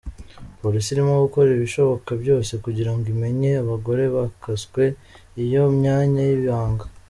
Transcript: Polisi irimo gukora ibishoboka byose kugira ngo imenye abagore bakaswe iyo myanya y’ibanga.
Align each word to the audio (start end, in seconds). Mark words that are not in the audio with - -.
Polisi 0.61 0.87
irimo 0.91 1.13
gukora 1.25 1.47
ibishoboka 1.51 2.11
byose 2.21 2.51
kugira 2.63 2.91
ngo 2.95 3.05
imenye 3.15 3.49
abagore 3.63 4.03
bakaswe 4.15 4.83
iyo 5.43 5.63
myanya 5.77 6.21
y’ibanga. 6.29 6.85